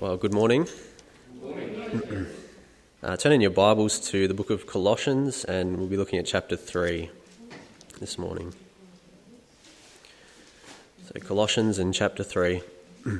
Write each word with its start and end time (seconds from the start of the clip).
Well, 0.00 0.16
good 0.16 0.32
morning. 0.32 0.66
uh, 3.02 3.16
turn 3.18 3.32
in 3.32 3.42
your 3.42 3.50
Bibles 3.50 4.00
to 4.08 4.26
the 4.26 4.32
book 4.32 4.48
of 4.48 4.66
Colossians, 4.66 5.44
and 5.44 5.76
we'll 5.76 5.88
be 5.88 5.98
looking 5.98 6.18
at 6.18 6.24
chapter 6.24 6.56
3 6.56 7.10
this 7.98 8.16
morning. 8.16 8.54
So, 11.04 11.20
Colossians 11.20 11.78
in 11.78 11.92
chapter 11.92 12.24
3. 12.24 12.62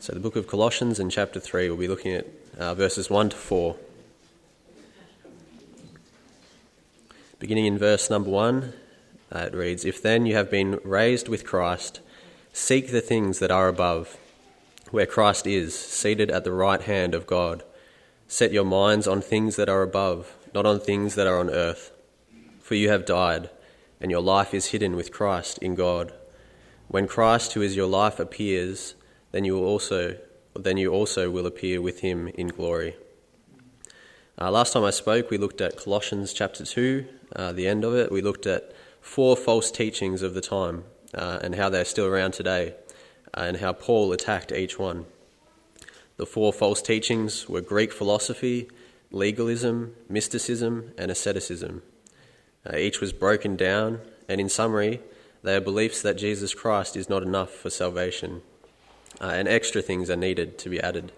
so, 0.00 0.14
the 0.14 0.20
book 0.20 0.36
of 0.36 0.46
Colossians 0.46 0.98
in 0.98 1.10
chapter 1.10 1.38
3, 1.38 1.68
we'll 1.68 1.76
be 1.76 1.88
looking 1.88 2.14
at 2.14 2.26
uh, 2.56 2.74
verses 2.74 3.10
1 3.10 3.28
to 3.28 3.36
4. 3.36 3.76
Beginning 7.38 7.66
in 7.66 7.76
verse 7.76 8.08
number 8.08 8.30
1, 8.30 8.72
uh, 9.34 9.40
it 9.40 9.54
reads 9.54 9.84
If 9.84 10.02
then 10.02 10.26
you 10.26 10.34
have 10.34 10.50
been 10.50 10.78
raised 10.84 11.28
with 11.28 11.46
Christ, 11.46 12.00
seek 12.52 12.90
the 12.90 13.00
things 13.00 13.38
that 13.38 13.50
are 13.50 13.68
above, 13.68 14.16
where 14.90 15.06
Christ 15.06 15.46
is, 15.46 15.76
seated 15.76 16.30
at 16.30 16.44
the 16.44 16.52
right 16.52 16.80
hand 16.80 17.14
of 17.14 17.26
God. 17.26 17.62
Set 18.28 18.52
your 18.52 18.64
minds 18.64 19.06
on 19.06 19.20
things 19.20 19.56
that 19.56 19.68
are 19.68 19.82
above, 19.82 20.34
not 20.54 20.66
on 20.66 20.80
things 20.80 21.14
that 21.14 21.26
are 21.26 21.38
on 21.38 21.50
earth. 21.50 21.92
For 22.60 22.74
you 22.74 22.88
have 22.88 23.06
died, 23.06 23.50
and 24.00 24.10
your 24.10 24.20
life 24.20 24.52
is 24.52 24.66
hidden 24.66 24.96
with 24.96 25.12
Christ 25.12 25.58
in 25.58 25.74
God. 25.74 26.12
When 26.88 27.06
Christ, 27.06 27.52
who 27.52 27.62
is 27.62 27.76
your 27.76 27.86
life, 27.86 28.18
appears, 28.20 28.94
then 29.32 29.44
you 29.44 29.54
will 29.54 29.64
also 29.64 30.16
then 30.58 30.78
you 30.78 30.90
also 30.90 31.30
will 31.30 31.46
appear 31.46 31.82
with 31.82 32.00
him 32.00 32.28
in 32.28 32.48
glory. 32.48 32.96
Uh, 34.40 34.50
last 34.50 34.72
time 34.72 34.84
I 34.84 34.90
spoke, 34.90 35.30
we 35.30 35.38
looked 35.38 35.60
at 35.60 35.76
Colossians 35.76 36.32
chapter 36.32 36.64
2, 36.64 37.06
uh, 37.34 37.52
the 37.52 37.66
end 37.66 37.84
of 37.84 37.94
it. 37.94 38.10
We 38.10 38.22
looked 38.22 38.46
at 38.46 38.74
four 39.06 39.36
false 39.36 39.70
teachings 39.70 40.20
of 40.20 40.34
the 40.34 40.40
time 40.40 40.84
uh, 41.14 41.38
and 41.40 41.54
how 41.54 41.70
they're 41.70 41.84
still 41.84 42.06
around 42.06 42.32
today, 42.32 42.74
uh, 43.32 43.42
and 43.42 43.58
how 43.58 43.72
Paul 43.72 44.12
attacked 44.12 44.50
each 44.50 44.78
one. 44.78 45.06
The 46.16 46.26
four 46.26 46.52
false 46.52 46.82
teachings 46.82 47.48
were 47.48 47.60
Greek 47.60 47.92
philosophy, 47.92 48.68
legalism, 49.12 49.94
mysticism, 50.08 50.90
and 50.98 51.10
asceticism. 51.10 51.82
Uh, 52.68 52.76
each 52.76 53.00
was 53.00 53.12
broken 53.12 53.54
down, 53.56 54.00
and 54.28 54.40
in 54.40 54.48
summary, 54.48 55.00
they 55.42 55.54
are 55.54 55.60
beliefs 55.60 56.02
that 56.02 56.18
Jesus 56.18 56.52
Christ 56.52 56.96
is 56.96 57.08
not 57.08 57.22
enough 57.22 57.50
for 57.50 57.70
salvation, 57.70 58.42
uh, 59.20 59.28
and 59.28 59.46
extra 59.46 59.80
things 59.80 60.10
are 60.10 60.16
needed 60.16 60.58
to 60.58 60.68
be 60.68 60.80
added. 60.80 61.12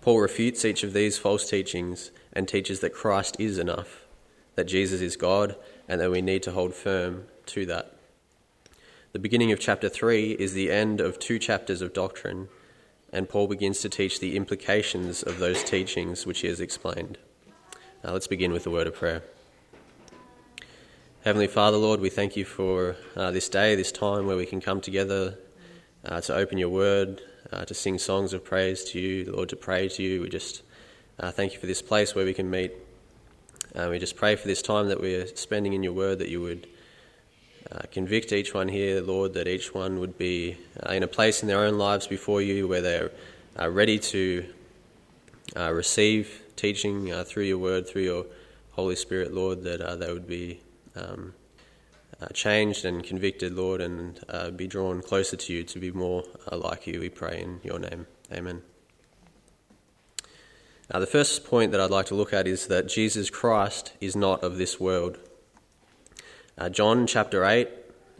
Paul 0.00 0.20
refutes 0.20 0.64
each 0.64 0.82
of 0.82 0.94
these 0.94 1.18
false 1.18 1.48
teachings 1.48 2.10
and 2.32 2.48
teaches 2.48 2.80
that 2.80 2.94
Christ 2.94 3.36
is 3.38 3.58
enough, 3.58 4.06
that 4.54 4.64
Jesus 4.64 5.00
is 5.00 5.16
God, 5.16 5.56
and 5.88 6.00
that 6.00 6.10
we 6.10 6.22
need 6.22 6.42
to 6.44 6.52
hold 6.52 6.74
firm 6.74 7.24
to 7.46 7.66
that. 7.66 7.94
The 9.12 9.18
beginning 9.18 9.50
of 9.50 9.58
chapter 9.58 9.88
3 9.88 10.32
is 10.32 10.54
the 10.54 10.70
end 10.70 11.00
of 11.00 11.18
two 11.18 11.38
chapters 11.38 11.82
of 11.82 11.92
doctrine, 11.92 12.48
and 13.12 13.28
Paul 13.28 13.48
begins 13.48 13.80
to 13.80 13.88
teach 13.88 14.20
the 14.20 14.36
implications 14.36 15.22
of 15.22 15.38
those 15.38 15.64
teachings 15.64 16.26
which 16.26 16.40
he 16.40 16.46
has 16.46 16.60
explained. 16.60 17.18
Now 18.04 18.12
let's 18.12 18.28
begin 18.28 18.52
with 18.52 18.66
a 18.66 18.70
word 18.70 18.86
of 18.86 18.94
prayer. 18.94 19.22
Heavenly 21.22 21.48
Father, 21.48 21.76
Lord, 21.76 22.00
we 22.00 22.08
thank 22.08 22.36
you 22.36 22.44
for 22.44 22.96
uh, 23.16 23.30
this 23.30 23.48
day, 23.48 23.74
this 23.74 23.92
time 23.92 24.26
where 24.26 24.36
we 24.36 24.46
can 24.46 24.60
come 24.60 24.80
together 24.80 25.36
uh, 26.04 26.20
to 26.22 26.34
open 26.34 26.56
your 26.56 26.70
word, 26.70 27.20
uh, 27.52 27.64
to 27.64 27.74
sing 27.74 27.98
songs 27.98 28.32
of 28.32 28.44
praise 28.44 28.84
to 28.84 29.00
you, 29.00 29.30
Lord, 29.30 29.48
to 29.50 29.56
pray 29.56 29.88
to 29.88 30.02
you. 30.02 30.22
We 30.22 30.28
just 30.28 30.62
uh, 31.18 31.30
thank 31.30 31.52
you 31.52 31.58
for 31.58 31.66
this 31.66 31.82
place 31.82 32.14
where 32.14 32.24
we 32.24 32.32
can 32.32 32.48
meet. 32.48 32.72
Uh, 33.74 33.88
we 33.90 33.98
just 33.98 34.16
pray 34.16 34.36
for 34.36 34.46
this 34.46 34.62
time 34.62 34.88
that 34.88 35.00
we're 35.00 35.26
spending 35.28 35.72
in 35.72 35.82
your 35.82 35.92
word 35.92 36.18
that 36.18 36.28
you 36.28 36.40
would 36.40 36.66
uh, 37.70 37.82
convict 37.92 38.32
each 38.32 38.52
one 38.52 38.68
here, 38.68 39.00
Lord, 39.00 39.34
that 39.34 39.46
each 39.46 39.74
one 39.74 40.00
would 40.00 40.18
be 40.18 40.56
uh, 40.84 40.92
in 40.92 41.02
a 41.02 41.08
place 41.08 41.42
in 41.42 41.48
their 41.48 41.60
own 41.60 41.78
lives 41.78 42.06
before 42.06 42.42
you 42.42 42.66
where 42.66 42.80
they're 42.80 43.10
uh, 43.58 43.70
ready 43.70 43.98
to 43.98 44.44
receive 45.56 46.42
teaching 46.56 47.12
through 47.24 47.44
your 47.44 47.58
word, 47.58 47.88
through 47.88 48.02
your 48.02 48.26
Holy 48.72 48.96
Spirit, 48.96 49.34
Lord, 49.34 49.62
that 49.64 50.00
they 50.00 50.12
would 50.12 50.28
be 50.28 50.60
um, 50.96 51.34
uh, 52.20 52.26
changed 52.34 52.84
and 52.84 53.02
convicted, 53.02 53.54
Lord, 53.54 53.80
and 53.80 54.20
uh, 54.28 54.50
be 54.50 54.66
drawn 54.66 55.00
closer 55.00 55.36
to 55.36 55.52
you 55.52 55.64
to 55.64 55.78
be 55.78 55.90
more 55.90 56.24
uh, 56.50 56.56
like 56.56 56.86
you, 56.86 57.00
we 57.00 57.08
pray 57.08 57.40
in 57.40 57.60
your 57.62 57.78
name. 57.78 58.06
Amen. 58.32 58.62
Now, 60.92 60.98
the 60.98 61.06
first 61.06 61.44
point 61.44 61.70
that 61.70 61.80
I'd 61.80 61.90
like 61.90 62.06
to 62.06 62.16
look 62.16 62.32
at 62.32 62.48
is 62.48 62.66
that 62.66 62.88
Jesus 62.88 63.30
Christ 63.30 63.92
is 64.00 64.16
not 64.16 64.42
of 64.42 64.56
this 64.56 64.80
world. 64.80 65.18
Uh, 66.58 66.68
John 66.68 67.06
chapter 67.06 67.44
8, 67.44 67.68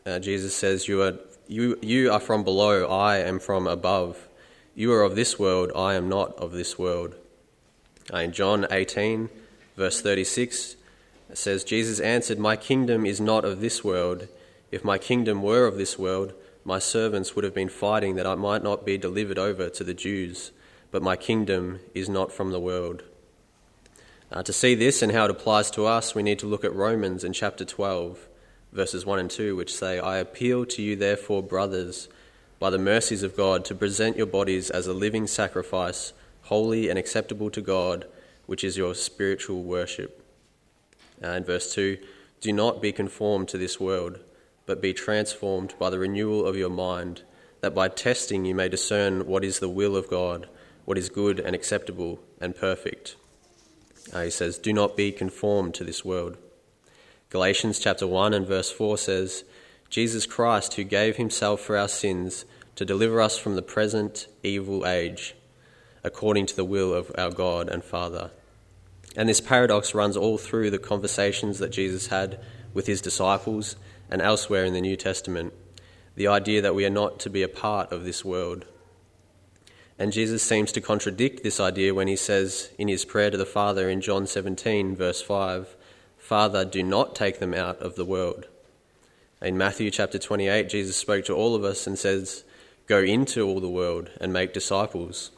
uh, 0.07 0.19
Jesus 0.21 0.55
says, 0.55 0.87
you 0.87 1.03
are, 1.03 1.15
you, 1.49 1.77
you 1.83 2.13
are 2.13 2.21
from 2.21 2.45
below, 2.45 2.87
I 2.87 3.19
am 3.19 3.41
from 3.41 3.67
above. 3.67 4.29
You 4.77 4.93
are 4.93 5.03
of 5.03 5.17
this 5.17 5.37
world, 5.37 5.73
I 5.75 5.95
am 5.95 6.09
not 6.09 6.37
of 6.37 6.53
this 6.53 6.79
world. 6.79 7.17
Uh, 8.15 8.19
in 8.19 8.33
John 8.33 8.69
18, 8.71 9.31
verse 9.77 10.01
36, 10.01 10.77
it 11.31 11.39
says, 11.39 11.65
Jesus 11.65 11.99
answered, 11.99 12.39
My 12.39 12.55
kingdom 12.55 13.05
is 13.05 13.21
not 13.21 13.45
of 13.45 13.61
this 13.61 13.83
world. 13.83 14.29
If 14.71 14.85
my 14.85 14.97
kingdom 14.97 15.43
were 15.43 15.67
of 15.67 15.77
this 15.77 15.99
world, 15.99 16.35
my 16.65 16.79
servants 16.79 17.35
would 17.35 17.45
have 17.45 17.55
been 17.55 17.69
fighting 17.69 18.15
that 18.15 18.29
I 18.29 18.37
might 18.37 18.63
not 18.63 18.87
be 18.87 18.97
delivered 18.97 19.39
over 19.39 19.69
to 19.71 19.83
the 19.83 19.95
Jews. 19.95 20.53
But 20.91 21.03
my 21.03 21.17
kingdom 21.17 21.81
is 21.95 22.09
not 22.09 22.33
from 22.33 22.51
the 22.51 22.61
world. 22.61 23.05
Uh, 24.33 24.43
to 24.43 24.53
see 24.53 24.75
this 24.75 25.03
and 25.03 25.13
how 25.13 25.25
it 25.25 25.31
applies 25.31 25.71
to 25.73 25.87
us, 25.87 26.15
we 26.15 26.23
need 26.23 26.39
to 26.39 26.47
look 26.47 26.65
at 26.65 26.75
Romans 26.75 27.25
in 27.25 27.33
chapter 27.33 27.65
12, 27.65 28.29
verses 28.73 29.05
1 29.05 29.19
and 29.19 29.31
2, 29.31 29.57
which 29.57 29.75
say, 29.75 29.99
I 29.99 30.19
appeal 30.19 30.65
to 30.67 30.83
you, 30.83 30.95
therefore, 30.95 31.43
brothers, 31.43 32.09
by 32.61 32.71
the 32.71 32.79
mercies 32.79 33.23
of 33.23 33.37
God, 33.37 33.65
to 33.65 33.75
present 33.75 34.17
your 34.17 34.27
bodies 34.27 34.71
as 34.71 34.87
a 34.87 34.93
living 34.93 35.27
sacrifice, 35.27 36.13
holy 36.43 36.89
and 36.89 36.99
acceptable 36.99 37.51
to 37.51 37.61
God, 37.61 38.07
which 38.47 38.63
is 38.63 38.77
your 38.77 38.95
spiritual 38.95 39.63
worship. 39.63 40.25
And 41.21 41.45
verse 41.45 41.75
2, 41.75 41.99
do 42.41 42.53
not 42.53 42.81
be 42.81 42.93
conformed 42.93 43.49
to 43.49 43.59
this 43.59 43.79
world, 43.79 44.19
but 44.65 44.81
be 44.81 44.93
transformed 44.93 45.75
by 45.79 45.91
the 45.91 45.99
renewal 45.99 46.47
of 46.47 46.57
your 46.57 46.71
mind, 46.71 47.23
that 47.61 47.75
by 47.75 47.89
testing 47.89 48.45
you 48.45 48.55
may 48.55 48.69
discern 48.69 49.27
what 49.27 49.45
is 49.45 49.59
the 49.59 49.69
will 49.69 49.97
of 49.97 50.09
God, 50.09 50.49
what 50.91 50.99
is 50.99 51.09
good 51.09 51.39
and 51.39 51.55
acceptable 51.55 52.19
and 52.41 52.57
perfect. 52.57 53.15
Uh, 54.13 54.23
he 54.23 54.31
says, 54.31 54.59
Do 54.59 54.73
not 54.73 54.97
be 54.97 55.13
conformed 55.13 55.73
to 55.75 55.85
this 55.85 56.05
world. 56.05 56.37
Galatians 57.29 57.79
chapter 57.79 58.09
1 58.09 58.35
and 58.35 58.45
verse 58.45 58.73
4 58.73 58.99
says, 58.99 59.45
Jesus 59.89 60.27
Christ, 60.27 60.75
who 60.75 60.83
gave 60.83 61.15
himself 61.15 61.61
for 61.61 61.77
our 61.77 61.87
sins 61.87 62.45
to 62.75 62.85
deliver 62.85 63.21
us 63.21 63.39
from 63.39 63.55
the 63.55 63.63
present 63.63 64.27
evil 64.43 64.85
age, 64.85 65.37
according 66.03 66.47
to 66.47 66.57
the 66.57 66.65
will 66.65 66.93
of 66.93 67.13
our 67.17 67.31
God 67.31 67.69
and 67.69 67.85
Father. 67.85 68.33
And 69.15 69.29
this 69.29 69.41
paradox 69.41 69.95
runs 69.95 70.17
all 70.17 70.39
through 70.39 70.71
the 70.71 70.79
conversations 70.79 71.61
that 71.61 71.71
Jesus 71.71 72.09
had 72.09 72.41
with 72.75 72.89
his 72.89 73.01
disciples 73.01 73.77
and 74.11 74.21
elsewhere 74.21 74.65
in 74.65 74.73
the 74.73 74.81
New 74.81 74.97
Testament 74.97 75.53
the 76.17 76.27
idea 76.27 76.61
that 76.61 76.75
we 76.75 76.85
are 76.85 76.91
not 76.91 77.21
to 77.21 77.31
be 77.31 77.45
a 77.45 77.49
part 77.49 77.93
of 77.93 78.03
this 78.03 78.25
world. 78.25 78.65
And 80.01 80.15
Jesus 80.15 80.43
seems 80.43 80.73
to 80.73 80.81
contradict 80.81 81.43
this 81.43 81.61
idea 81.61 81.93
when 81.93 82.09
he 82.09 82.17
says 82.17 82.71
in 82.79 82.89
his 82.89 83.05
prayer 83.05 83.31
to 83.31 83.37
the 83.37 83.45
Father 83.45 83.91
in 83.91 84.01
John 84.01 84.27
17, 84.27 84.97
verse 84.97 85.21
5, 85.21 85.77
Father, 86.17 86.65
do 86.65 86.83
not 86.83 87.15
take 87.15 87.39
them 87.39 87.53
out 87.53 87.79
of 87.81 87.97
the 87.97 88.05
world. 88.07 88.47
In 89.43 89.59
Matthew 89.59 89.91
chapter 89.91 90.19
28, 90.19 90.71
Jesus 90.71 90.97
spoke 90.97 91.27
to 91.27 91.35
all 91.35 91.55
of 91.55 91.65
us 91.65 91.87
and 91.87 91.99
says, 91.99 92.45
Go 92.87 93.01
into 93.01 93.47
all 93.47 93.61
the 93.61 93.69
world 93.69 94.09
and 94.19 94.33
make 94.33 94.55
disciples. 94.55 95.33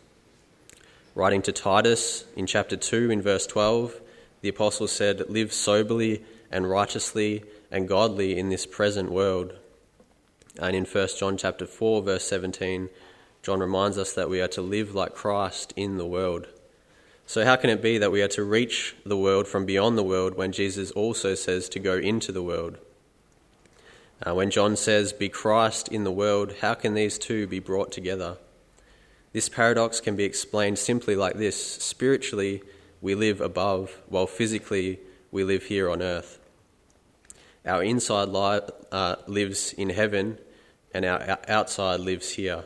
Writing 1.16 1.42
to 1.42 1.50
Titus 1.50 2.24
in 2.36 2.46
chapter 2.46 2.76
2, 2.76 3.10
in 3.10 3.20
verse 3.20 3.48
12, 3.48 4.00
the 4.42 4.48
apostle 4.48 4.86
said, 4.86 5.28
Live 5.28 5.52
soberly 5.52 6.22
and 6.52 6.70
righteously 6.70 7.42
and 7.72 7.88
godly 7.88 8.38
in 8.38 8.48
this 8.48 8.66
present 8.66 9.10
world. 9.10 9.54
And 10.60 10.76
in 10.76 10.84
1 10.84 11.08
John 11.18 11.36
chapter 11.36 11.66
4, 11.66 12.02
verse 12.02 12.24
17, 12.28 12.90
John 13.42 13.58
reminds 13.58 13.98
us 13.98 14.12
that 14.12 14.30
we 14.30 14.40
are 14.40 14.48
to 14.48 14.62
live 14.62 14.94
like 14.94 15.14
Christ 15.14 15.72
in 15.76 15.98
the 15.98 16.06
world. 16.06 16.46
So, 17.26 17.44
how 17.44 17.56
can 17.56 17.70
it 17.70 17.82
be 17.82 17.98
that 17.98 18.12
we 18.12 18.22
are 18.22 18.28
to 18.28 18.44
reach 18.44 18.94
the 19.04 19.16
world 19.16 19.48
from 19.48 19.66
beyond 19.66 19.98
the 19.98 20.02
world 20.02 20.36
when 20.36 20.52
Jesus 20.52 20.90
also 20.92 21.34
says 21.34 21.68
to 21.70 21.80
go 21.80 21.96
into 21.96 22.30
the 22.30 22.42
world? 22.42 22.78
Uh, 24.24 24.34
when 24.34 24.50
John 24.50 24.76
says, 24.76 25.12
Be 25.12 25.28
Christ 25.28 25.88
in 25.88 26.04
the 26.04 26.12
world, 26.12 26.54
how 26.60 26.74
can 26.74 26.94
these 26.94 27.18
two 27.18 27.48
be 27.48 27.58
brought 27.58 27.90
together? 27.90 28.36
This 29.32 29.48
paradox 29.48 30.00
can 30.00 30.14
be 30.14 30.24
explained 30.24 30.78
simply 30.78 31.16
like 31.16 31.34
this 31.34 31.60
spiritually, 31.82 32.62
we 33.00 33.14
live 33.16 33.40
above, 33.40 33.98
while 34.08 34.26
physically, 34.26 35.00
we 35.32 35.42
live 35.42 35.64
here 35.64 35.90
on 35.90 36.02
earth. 36.02 36.38
Our 37.66 37.82
inside 37.82 38.28
life 38.28 38.70
uh, 38.92 39.16
lives 39.26 39.72
in 39.72 39.90
heaven, 39.90 40.38
and 40.94 41.04
our 41.04 41.38
outside 41.48 42.00
lives 42.00 42.30
here. 42.32 42.64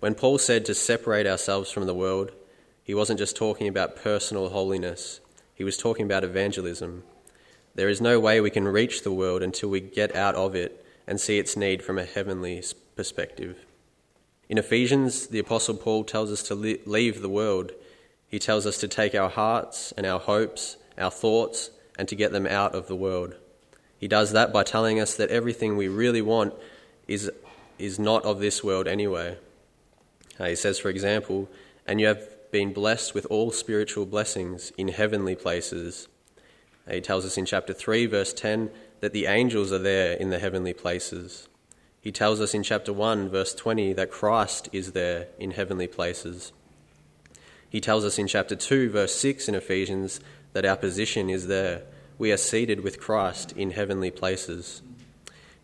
When 0.00 0.14
Paul 0.14 0.38
said 0.38 0.64
to 0.66 0.74
separate 0.74 1.26
ourselves 1.26 1.72
from 1.72 1.86
the 1.86 1.94
world, 1.94 2.30
he 2.84 2.94
wasn't 2.94 3.18
just 3.18 3.36
talking 3.36 3.66
about 3.66 3.96
personal 3.96 4.50
holiness, 4.50 5.20
he 5.54 5.64
was 5.64 5.76
talking 5.76 6.06
about 6.06 6.22
evangelism. 6.22 7.02
There 7.74 7.88
is 7.88 8.00
no 8.00 8.20
way 8.20 8.40
we 8.40 8.50
can 8.50 8.68
reach 8.68 9.02
the 9.02 9.12
world 9.12 9.42
until 9.42 9.70
we 9.70 9.80
get 9.80 10.14
out 10.14 10.36
of 10.36 10.54
it 10.54 10.84
and 11.06 11.20
see 11.20 11.38
its 11.38 11.56
need 11.56 11.82
from 11.82 11.98
a 11.98 12.04
heavenly 12.04 12.62
perspective. 12.94 13.64
In 14.48 14.56
Ephesians, 14.56 15.26
the 15.26 15.40
Apostle 15.40 15.74
Paul 15.74 16.04
tells 16.04 16.30
us 16.30 16.42
to 16.44 16.54
leave 16.54 17.20
the 17.20 17.28
world. 17.28 17.72
He 18.28 18.38
tells 18.38 18.66
us 18.66 18.78
to 18.78 18.88
take 18.88 19.14
our 19.14 19.28
hearts 19.28 19.92
and 19.96 20.06
our 20.06 20.20
hopes, 20.20 20.76
our 20.96 21.10
thoughts, 21.10 21.70
and 21.98 22.08
to 22.08 22.14
get 22.14 22.32
them 22.32 22.46
out 22.46 22.74
of 22.74 22.86
the 22.86 22.96
world. 22.96 23.34
He 23.98 24.06
does 24.06 24.32
that 24.32 24.52
by 24.52 24.62
telling 24.62 25.00
us 25.00 25.16
that 25.16 25.30
everything 25.30 25.76
we 25.76 25.88
really 25.88 26.22
want 26.22 26.54
is, 27.08 27.30
is 27.78 27.98
not 27.98 28.24
of 28.24 28.38
this 28.38 28.62
world 28.62 28.86
anyway. 28.86 29.36
Uh, 30.38 30.46
he 30.46 30.56
says, 30.56 30.78
for 30.78 30.88
example, 30.88 31.48
and 31.86 32.00
you 32.00 32.06
have 32.06 32.50
been 32.50 32.72
blessed 32.72 33.14
with 33.14 33.26
all 33.26 33.50
spiritual 33.50 34.06
blessings 34.06 34.72
in 34.78 34.88
heavenly 34.88 35.34
places. 35.34 36.08
Uh, 36.88 36.94
he 36.94 37.00
tells 37.00 37.24
us 37.24 37.36
in 37.36 37.44
chapter 37.44 37.72
3, 37.72 38.06
verse 38.06 38.32
10, 38.32 38.70
that 39.00 39.12
the 39.12 39.26
angels 39.26 39.72
are 39.72 39.78
there 39.78 40.14
in 40.14 40.30
the 40.30 40.38
heavenly 40.38 40.72
places. 40.72 41.48
He 42.00 42.12
tells 42.12 42.40
us 42.40 42.54
in 42.54 42.62
chapter 42.62 42.92
1, 42.92 43.28
verse 43.28 43.54
20, 43.54 43.92
that 43.94 44.10
Christ 44.10 44.68
is 44.72 44.92
there 44.92 45.28
in 45.38 45.50
heavenly 45.50 45.88
places. 45.88 46.52
He 47.68 47.80
tells 47.80 48.04
us 48.04 48.18
in 48.18 48.28
chapter 48.28 48.56
2, 48.56 48.90
verse 48.90 49.14
6 49.14 49.48
in 49.48 49.54
Ephesians, 49.54 50.20
that 50.52 50.64
our 50.64 50.76
position 50.76 51.28
is 51.28 51.48
there. 51.48 51.82
We 52.16 52.32
are 52.32 52.38
seated 52.38 52.80
with 52.80 53.00
Christ 53.00 53.52
in 53.52 53.72
heavenly 53.72 54.10
places. 54.10 54.82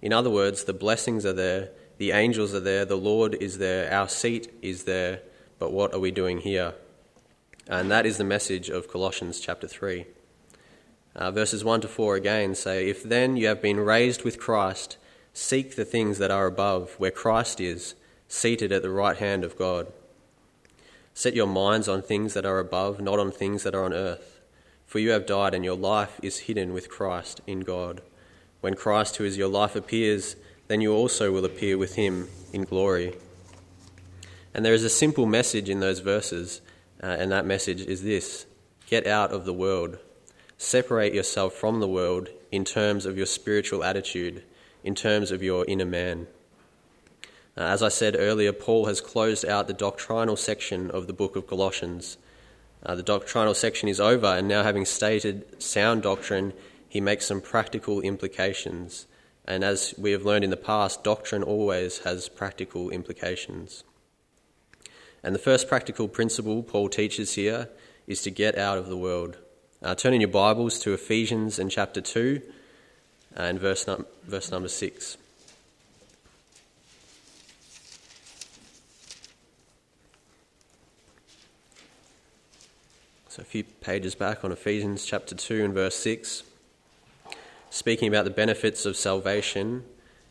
In 0.03 0.12
other 0.12 0.31
words, 0.31 0.65
the 0.65 0.75
blessings 0.75 1.25
are 1.25 1.32
there, 1.32 1.70
the 1.99 2.12
angels 2.12 2.55
are 2.55 2.61
there, 2.61 2.85
the 2.85 2.96
Lord 2.96 3.35
is 3.35 3.58
there, 3.58 3.93
our 3.93 4.08
seat 4.08 4.52
is 4.62 4.85
there, 4.85 5.20
but 5.58 5.73
what 5.73 5.94
are 5.94 6.00
we 6.00 6.11
doing 6.11 6.38
here? 6.38 6.75
And 7.67 7.91
that 7.91 8.05
is 8.05 8.19
the 8.19 8.25
message 8.25 8.69
of 8.69 8.88
Colossians 8.88 9.41
chapter 9.41 9.67
3. 9.67 10.06
Uh, 11.17 11.31
verses 11.31 11.64
1 11.64 11.82
to 11.82 11.88
4 11.88 12.17
again 12.17 12.55
say, 12.55 12.88
If 12.88 13.02
then 13.02 13.37
you 13.37 13.46
have 13.46 13.62
been 13.62 13.79
raised 13.79 14.25
with 14.25 14.38
Christ, 14.38 14.99
seek 15.32 15.76
the 15.76 15.85
things 15.85 16.19
that 16.19 16.31
are 16.31 16.46
above, 16.46 16.94
where 16.99 17.11
Christ 17.12 17.61
is, 17.61 17.94
seated 18.26 18.73
at 18.73 18.82
the 18.82 18.91
right 18.91 19.17
hand 19.17 19.44
of 19.44 19.56
God. 19.56 19.93
Set 21.14 21.35
your 21.35 21.46
minds 21.46 21.88
on 21.88 22.02
things 22.02 22.35
that 22.35 22.44
are 22.44 22.58
above, 22.58 23.00
not 23.00 23.20
on 23.20 23.31
things 23.31 23.62
that 23.62 23.75
are 23.75 23.85
on 23.85 23.93
earth. 23.93 24.41
For 24.85 24.99
you 24.99 25.11
have 25.11 25.26
died, 25.26 25.55
and 25.55 25.64
your 25.64 25.76
life 25.76 26.19
is 26.23 26.41
hidden 26.41 26.73
with 26.73 26.91
Christ 26.91 27.41
in 27.46 27.61
God. 27.61 28.02
When 28.61 28.75
Christ, 28.75 29.17
who 29.17 29.25
is 29.25 29.38
your 29.38 29.49
life, 29.49 29.76
appears, 29.76 30.35
then 30.69 30.81
you 30.81 30.93
also 30.93 31.32
will 31.32 31.44
appear 31.44 31.76
with 31.76 31.96
him 31.96 32.28
in 32.52 32.64
glory. 32.64 33.14
And 34.55 34.64
there 34.64 34.75
is 34.75 34.84
a 34.84 34.90
simple 34.90 35.26
message 35.26 35.69
in 35.69 35.81
those 35.81 36.00
verses, 36.00 36.61
uh, 37.02 37.06
and 37.06 37.31
that 37.32 37.46
message 37.46 37.82
is 37.82 38.02
this 38.02 38.46
get 38.87 39.06
out 39.06 39.32
of 39.32 39.44
the 39.44 39.52
world. 39.52 39.99
Separate 40.56 41.14
yourself 41.14 41.55
from 41.55 41.81
the 41.81 41.88
world 41.88 42.28
in 42.52 42.64
terms 42.64 43.06
of 43.06 43.16
your 43.16 43.26
spiritual 43.26 43.82
attitude, 43.82 44.43
in 44.84 44.94
terms 44.94 45.31
of 45.31 45.43
your 45.43 45.64
inner 45.66 45.84
man. 45.84 46.26
Uh, 47.56 47.62
as 47.62 47.82
I 47.82 47.88
said 47.88 48.17
earlier, 48.19 48.52
Paul 48.52 48.87
has 48.87 49.00
closed 49.00 49.44
out 49.44 49.67
the 49.67 49.72
doctrinal 49.72 50.37
section 50.37 50.90
of 50.90 51.06
the 51.06 51.12
book 51.12 51.37
of 51.37 51.46
Colossians. 51.46 52.17
Uh, 52.84 52.94
the 52.94 53.02
doctrinal 53.02 53.55
section 53.55 53.88
is 53.88 54.00
over, 54.00 54.26
and 54.26 54.46
now 54.46 54.62
having 54.62 54.84
stated 54.84 55.62
sound 55.62 56.02
doctrine, 56.02 56.52
he 56.88 57.00
makes 57.00 57.26
some 57.26 57.40
practical 57.40 58.00
implications. 58.00 59.06
And 59.44 59.62
as 59.62 59.94
we 59.99 60.12
have 60.12 60.25
learned 60.25 60.44
in 60.44 60.50
the 60.50 60.56
past, 60.56 61.05
doctrine 61.05 61.43
always 61.43 61.99
has 61.99 62.29
practical 62.29 62.91
implications. 62.91 63.85
And 65.23 65.35
the 65.35 65.38
first 65.38 65.69
practical 65.69 66.08
principle 66.08 66.62
Paul 66.62 66.88
teaches 66.88 67.35
here 67.35 67.69
is 68.06 68.23
to 68.23 68.31
get 68.31 68.56
out 68.56 68.79
of 68.79 68.88
the 68.88 68.96
world. 68.96 69.38
Uh, 69.82 69.94
turn 69.94 70.14
in 70.14 70.20
your 70.20 70.29
Bibles 70.29 70.79
to 70.81 70.93
Ephesians 70.93 71.58
in 71.58 71.69
chapter 71.69 72.00
2 72.00 72.41
and 73.37 73.58
verse, 73.58 73.87
num- 73.87 74.06
verse 74.26 74.50
number 74.50 74.69
6. 74.69 75.17
So, 83.29 83.43
a 83.43 83.44
few 83.44 83.64
pages 83.64 84.14
back 84.14 84.44
on 84.44 84.52
Ephesians 84.52 85.05
chapter 85.05 85.35
2 85.35 85.64
and 85.64 85.75
verse 85.75 85.96
6, 85.96 86.44
speaking 87.75 88.06
about 88.06 88.23
the 88.23 88.31
benefits 88.31 88.87
of 88.87 88.97
salvation, 88.97 89.85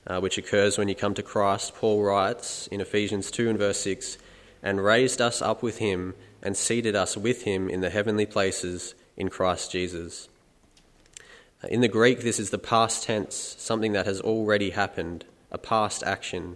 uh, 0.08 0.18
which 0.22 0.38
occurs 0.38 0.78
when 0.78 0.88
you 0.88 0.96
come 0.96 1.14
to 1.14 1.22
Christ, 1.22 1.76
Paul 1.76 2.02
writes 2.02 2.68
in 2.68 2.80
Ephesians 2.80 3.30
2 3.32 3.50
and 3.50 3.60
verse 3.60 3.82
6 3.82 4.18
and 4.62 4.82
raised 4.82 5.20
us 5.20 5.42
up 5.42 5.62
with 5.62 5.80
him 5.80 6.16
and 6.42 6.56
seated 6.56 6.96
us 6.96 7.18
with 7.18 7.44
him 7.44 7.70
in 7.70 7.82
the 7.82 7.90
heavenly 7.90 8.26
places 8.26 8.96
in 9.18 9.28
Christ 9.28 9.74
Jesus. 9.74 10.30
In 11.68 11.82
the 11.82 11.90
Greek, 11.90 12.22
this 12.22 12.40
is 12.40 12.50
the 12.50 12.58
past 12.58 13.04
tense, 13.04 13.58
something 13.60 13.92
that 13.92 14.06
has 14.06 14.22
already 14.22 14.70
happened, 14.70 15.26
a 15.52 15.58
past 15.58 16.02
action. 16.02 16.56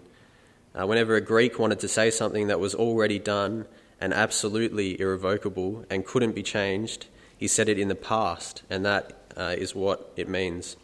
Uh, 0.74 0.88
whenever 0.88 1.16
a 1.16 1.22
Greek 1.22 1.60
wanted 1.60 1.82
to 1.82 1.90
say 1.90 2.10
something 2.10 2.48
that 2.48 2.62
was 2.62 2.74
already 2.74 3.20
done 3.20 3.66
and 4.00 4.14
absolutely 4.14 4.98
irrevocable 5.02 5.84
and 5.90 6.06
couldn't 6.06 6.34
be 6.34 6.44
changed, 6.44 7.08
he 7.38 7.50
said 7.50 7.68
it 7.68 7.78
in 7.78 7.90
the 7.90 7.96
past, 7.96 8.64
and 8.70 8.86
that 8.86 9.17
uh, 9.38 9.56
is 9.58 9.76
what 9.76 10.12
it 10.16 10.28
means. 10.28 10.76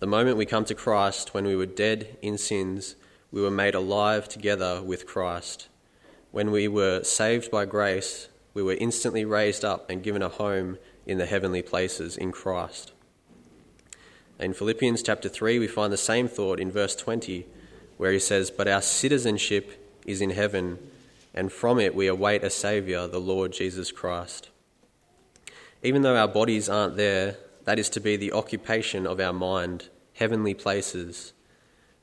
The 0.00 0.06
moment 0.06 0.36
we 0.36 0.46
come 0.46 0.64
to 0.64 0.74
Christ, 0.74 1.34
when 1.34 1.44
we 1.44 1.54
were 1.54 1.66
dead 1.66 2.16
in 2.20 2.38
sins, 2.38 2.96
we 3.30 3.40
were 3.40 3.50
made 3.50 3.74
alive 3.74 4.28
together 4.28 4.82
with 4.82 5.06
Christ. 5.06 5.68
When 6.30 6.50
we 6.50 6.66
were 6.66 7.04
saved 7.04 7.50
by 7.50 7.64
grace, 7.64 8.28
we 8.54 8.62
were 8.62 8.74
instantly 8.74 9.24
raised 9.24 9.64
up 9.64 9.90
and 9.90 10.02
given 10.02 10.22
a 10.22 10.28
home 10.28 10.78
in 11.06 11.18
the 11.18 11.26
heavenly 11.26 11.62
places 11.62 12.16
in 12.16 12.32
Christ. 12.32 12.92
In 14.38 14.52
Philippians 14.52 15.02
chapter 15.02 15.28
3, 15.28 15.58
we 15.58 15.68
find 15.68 15.92
the 15.92 15.96
same 15.96 16.28
thought 16.28 16.58
in 16.58 16.70
verse 16.70 16.96
20, 16.96 17.46
where 17.98 18.10
he 18.10 18.18
says, 18.18 18.50
But 18.50 18.66
our 18.66 18.82
citizenship 18.82 20.00
is 20.06 20.20
in 20.20 20.30
heaven, 20.30 20.78
and 21.32 21.52
from 21.52 21.78
it 21.78 21.94
we 21.94 22.08
await 22.08 22.42
a 22.42 22.50
Saviour, 22.50 23.06
the 23.06 23.20
Lord 23.20 23.52
Jesus 23.52 23.92
Christ. 23.92 24.50
Even 25.84 26.02
though 26.02 26.16
our 26.16 26.26
bodies 26.26 26.68
aren't 26.68 26.96
there, 26.96 27.36
that 27.64 27.78
is 27.78 27.88
to 27.90 28.00
be 28.00 28.16
the 28.16 28.32
occupation 28.32 29.06
of 29.06 29.20
our 29.20 29.32
mind, 29.32 29.88
heavenly 30.14 30.54
places. 30.54 31.32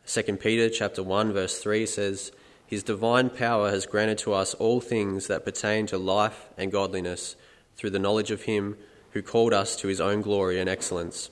2 0.08 0.38
Peter 0.38 0.70
chapter 0.70 1.04
1 1.04 1.34
verse 1.34 1.60
3 1.60 1.86
says, 1.86 2.32
his 2.72 2.84
divine 2.84 3.30
power 3.30 3.70
has 3.70 3.86
granted 3.86 4.18
to 4.20 4.34
us 4.34 4.54
all 4.54 4.80
things 4.80 5.28
that 5.28 5.44
pertain 5.44 5.88
to 5.88 5.98
life 5.98 6.48
and 6.58 6.72
godliness 6.72 7.36
through 7.76 7.90
the 7.90 8.00
knowledge 8.00 8.32
of 8.32 8.44
Him 8.44 8.78
who 9.12 9.22
called 9.22 9.52
us 9.52 9.76
to 9.76 9.90
His 9.90 10.00
own 10.00 10.22
glory 10.22 10.58
and 10.58 10.70
excellence. 10.70 11.30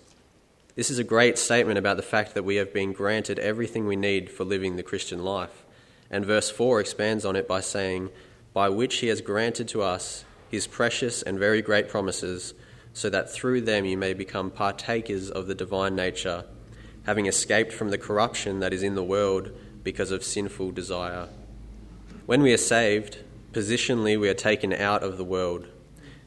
This 0.76 0.90
is 0.90 1.00
a 1.00 1.04
great 1.06 1.38
statement 1.38 1.80
about 1.80 1.96
the 1.96 2.04
fact 2.04 2.34
that 2.34 2.44
we 2.44 2.58
have 2.58 2.74
been 2.74 2.92
granted 2.92 3.40
everything 3.40 3.88
we 3.88 3.96
need 3.96 4.30
for 4.30 4.44
living 4.44 4.76
the 4.76 4.84
Christian 4.84 5.24
life. 5.24 5.64
And 6.12 6.26
verse 6.26 6.50
4 6.50 6.82
expands 6.82 7.24
on 7.24 7.38
it 7.38 7.48
by 7.48 7.62
saying, 7.62 8.10
By 8.52 8.68
which 8.68 8.98
He 8.98 9.08
has 9.08 9.22
granted 9.22 9.70
to 9.70 9.82
us 9.82 10.26
His 10.50 10.68
precious 10.68 11.22
and 11.22 11.38
very 11.38 11.62
great 11.62 11.90
promises, 11.90 12.54
so 12.94 13.10
that 13.10 13.32
through 13.32 13.62
them 13.62 13.86
you 13.86 13.98
may 13.98 14.14
become 14.14 14.50
partakers 14.50 15.30
of 15.30 15.48
the 15.48 15.56
divine 15.56 15.96
nature, 15.96 16.46
having 17.06 17.28
escaped 17.28 17.72
from 17.72 17.90
the 17.90 17.98
corruption 17.98 18.60
that 18.60 18.74
is 18.74 18.84
in 18.84 18.96
the 18.96 19.04
world 19.04 19.52
because 19.84 20.12
of 20.12 20.24
sinful 20.24 20.72
desire. 20.72 21.30
When 22.26 22.42
we 22.42 22.54
are 22.54 22.58
saved, 22.58 23.20
positionally 23.54 24.20
we 24.20 24.30
are 24.30 24.34
taken 24.34 24.74
out 24.74 25.04
of 25.04 25.18
the 25.18 25.24
world. 25.24 25.68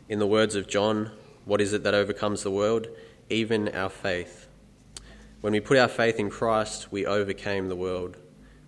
In 0.09 0.19
the 0.19 0.27
words 0.27 0.55
of 0.55 0.69
John, 0.69 1.11
what 1.45 1.61
is 1.61 1.73
it 1.73 1.83
that 1.83 1.95
overcomes 1.95 2.43
the 2.43 2.51
world? 2.51 2.89
Even 3.29 3.69
our 3.69 3.89
faith. 3.89 4.49
When 5.41 5.53
we 5.53 5.61
put 5.61 5.79
our 5.79 5.89
faith 5.89 6.21
in 6.21 6.31
Christ, 6.31 6.93
we 6.93 7.05
overcame 7.05 7.69
the 7.69 7.77
world. 7.77 8.17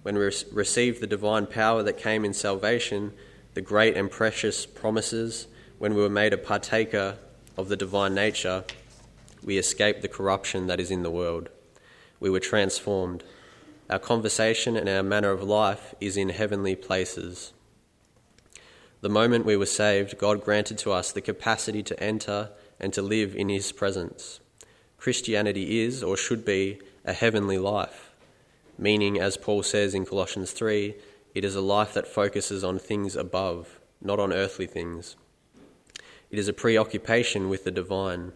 When 0.03 0.17
we 0.17 0.31
received 0.53 1.01
the 1.01 1.07
divine 1.07 1.47
power 1.47 1.83
that 1.83 1.99
came 1.99 2.25
in 2.25 2.35
salvation, 2.35 3.13
the 3.55 3.63
great 3.63 3.97
and 3.97 4.11
precious 4.11 4.67
promises, 4.67 5.47
when 5.79 5.95
we 5.95 6.03
were 6.03 6.11
made 6.11 6.33
a 6.33 6.39
partaker 6.39 7.17
of 7.57 7.69
the 7.69 7.77
divine 7.77 8.15
nature, 8.15 8.65
we 9.45 9.59
escaped 9.59 10.03
the 10.03 10.09
corruption 10.09 10.67
that 10.67 10.81
is 10.81 10.91
in 10.91 11.03
the 11.03 11.11
world. 11.11 11.49
We 12.19 12.31
were 12.31 12.41
transformed. 12.41 13.23
Our 13.89 13.99
conversation 13.99 14.77
and 14.77 14.89
our 14.89 15.03
manner 15.03 15.31
of 15.31 15.43
life 15.43 15.95
is 16.01 16.17
in 16.17 16.31
heavenly 16.31 16.75
places. 16.75 17.53
The 19.03 19.09
moment 19.09 19.45
we 19.45 19.57
were 19.57 19.67
saved, 19.67 20.19
God 20.19 20.43
granted 20.43 20.79
to 20.79 20.93
us 20.93 21.13
the 21.13 21.21
capacity 21.21 21.83
to 21.83 22.03
enter 22.03 22.51
and 22.81 22.93
to 22.95 23.03
live 23.03 23.37
in 23.37 23.51
His 23.51 23.71
presence. 23.71 24.41
Christianity 24.99 25.81
is, 25.83 26.03
or 26.03 26.17
should 26.17 26.45
be, 26.45 26.81
a 27.05 27.13
heavenly 27.13 27.59
life, 27.59 28.15
meaning, 28.79 29.21
as 29.21 29.37
Paul 29.37 29.63
says 29.63 29.95
in 29.95 30.07
Colossians 30.07 30.53
3, 30.53 30.95
it 31.35 31.45
is 31.45 31.57
a 31.57 31.61
life 31.61 31.93
that 31.95 32.07
focuses 32.07 32.63
on 32.63 32.79
things 32.79 33.17
above, 33.17 33.81
not 34.01 34.21
on 34.21 34.33
earthly 34.33 34.67
things. 34.67 35.17
It 36.31 36.39
is 36.39 36.49
a 36.49 36.53
preoccupation 36.53 37.49
with 37.49 37.65
the 37.65 37.71
divine. 37.71 38.33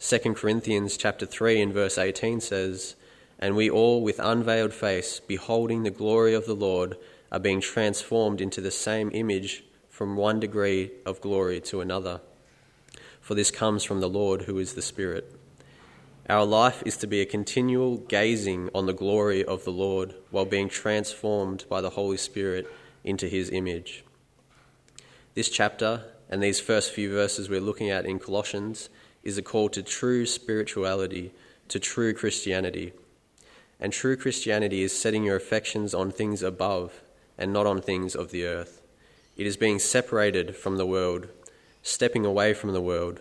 2 0.00 0.18
Corinthians 0.34 0.96
chapter 0.96 1.26
3 1.26 1.60
and 1.60 1.72
verse 1.72 1.96
18 1.96 2.40
says, 2.40 2.96
and 3.38 3.56
we 3.56 3.68
all, 3.68 4.02
with 4.02 4.20
unveiled 4.20 4.72
face, 4.72 5.18
beholding 5.18 5.82
the 5.82 5.90
glory 5.90 6.32
of 6.32 6.46
the 6.46 6.54
Lord, 6.54 6.96
are 7.32 7.40
being 7.40 7.60
transformed 7.60 8.40
into 8.40 8.60
the 8.60 8.70
same 8.70 9.10
image 9.12 9.64
from 9.88 10.14
one 10.14 10.38
degree 10.38 10.92
of 11.04 11.20
glory 11.20 11.60
to 11.62 11.80
another. 11.80 12.20
For 13.20 13.34
this 13.34 13.50
comes 13.50 13.82
from 13.82 14.00
the 14.00 14.08
Lord, 14.08 14.42
who 14.42 14.58
is 14.58 14.74
the 14.74 14.82
Spirit. 14.82 15.34
Our 16.28 16.44
life 16.44 16.84
is 16.86 16.96
to 16.98 17.08
be 17.08 17.20
a 17.20 17.26
continual 17.26 17.96
gazing 17.96 18.70
on 18.72 18.86
the 18.86 18.92
glory 18.92 19.44
of 19.44 19.64
the 19.64 19.72
Lord 19.72 20.14
while 20.30 20.44
being 20.44 20.68
transformed 20.68 21.64
by 21.68 21.80
the 21.80 21.90
Holy 21.90 22.16
Spirit 22.16 22.72
into 23.02 23.26
his 23.26 23.50
image. 23.50 24.04
This 25.34 25.48
chapter 25.48 26.04
and 26.30 26.40
these 26.40 26.60
first 26.60 26.92
few 26.92 27.10
verses 27.12 27.48
we're 27.48 27.60
looking 27.60 27.90
at 27.90 28.06
in 28.06 28.20
Colossians 28.20 28.88
is 29.24 29.36
a 29.36 29.42
call 29.42 29.68
to 29.70 29.82
true 29.82 30.24
spirituality, 30.24 31.32
to 31.66 31.80
true 31.80 32.14
Christianity. 32.14 32.92
And 33.80 33.92
true 33.92 34.16
Christianity 34.16 34.84
is 34.84 34.96
setting 34.96 35.24
your 35.24 35.36
affections 35.36 35.92
on 35.92 36.12
things 36.12 36.40
above 36.40 37.02
and 37.36 37.52
not 37.52 37.66
on 37.66 37.82
things 37.82 38.14
of 38.14 38.30
the 38.30 38.46
earth. 38.46 38.80
It 39.36 39.44
is 39.44 39.56
being 39.56 39.80
separated 39.80 40.54
from 40.54 40.76
the 40.76 40.86
world, 40.86 41.26
stepping 41.82 42.24
away 42.24 42.54
from 42.54 42.72
the 42.72 42.80
world 42.80 43.20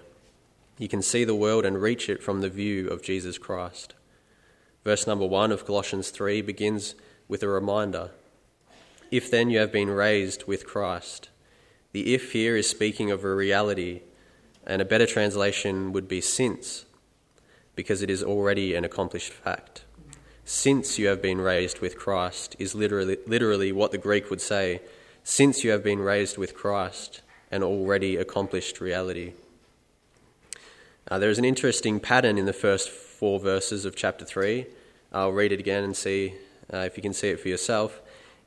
you 0.82 0.88
can 0.88 1.04
see 1.04 1.24
the 1.24 1.36
world 1.36 1.64
and 1.64 1.80
reach 1.80 2.10
it 2.10 2.24
from 2.24 2.42
the 2.42 2.50
view 2.50 2.88
of 2.88 3.04
Jesus 3.04 3.38
Christ. 3.38 3.94
Verse 4.84 5.06
number 5.06 5.28
1 5.28 5.52
of 5.52 5.64
Colossians 5.64 6.10
3 6.10 6.42
begins 6.42 6.96
with 7.28 7.44
a 7.44 7.48
reminder 7.48 8.10
If 9.12 9.30
then 9.30 9.52
you 9.52 9.60
have 9.60 9.72
been 9.72 9.92
raised 9.92 10.46
with 10.46 10.66
Christ. 10.66 11.30
The 11.92 12.16
if 12.16 12.32
here 12.32 12.56
is 12.56 12.68
speaking 12.68 13.12
of 13.12 13.24
a 13.24 13.36
reality, 13.36 14.02
and 14.66 14.82
a 14.82 14.86
better 14.86 15.06
translation 15.06 15.92
would 15.94 16.08
be 16.08 16.20
since, 16.20 16.86
because 17.76 18.02
it 18.02 18.10
is 18.10 18.24
already 18.24 18.74
an 18.74 18.84
accomplished 18.84 19.32
fact. 19.32 19.84
Since 20.46 20.98
you 20.98 21.06
have 21.10 21.22
been 21.22 21.40
raised 21.40 21.78
with 21.78 21.96
Christ 21.96 22.56
is 22.58 22.74
literally, 22.74 23.20
literally 23.28 23.72
what 23.72 23.92
the 23.92 24.00
Greek 24.00 24.32
would 24.32 24.42
say. 24.42 24.82
Since 25.24 25.64
you 25.64 25.70
have 25.70 25.84
been 25.84 26.00
raised 26.00 26.40
with 26.40 26.56
Christ, 26.56 27.22
an 27.52 27.62
already 27.62 28.16
accomplished 28.18 28.82
reality. 28.82 29.34
Uh, 31.08 31.18
there 31.18 31.32
is 31.32 31.40
an 31.40 31.46
interesting 31.46 32.00
pattern 32.00 32.38
in 32.38 32.46
the 32.46 32.54
first 32.54 32.90
four 32.90 33.40
verses 33.40 33.86
of 33.86 33.96
chapter 33.96 34.24
3. 34.24 34.68
I'll 35.12 35.32
read 35.32 35.52
it 35.52 35.60
again 35.60 35.84
and 35.84 35.98
see 35.98 36.36
uh, 36.72 36.78
if 36.78 36.96
you 36.96 37.02
can 37.02 37.14
see 37.14 37.30
it 37.30 37.40
for 37.40 37.48
yourself. 37.48 38.02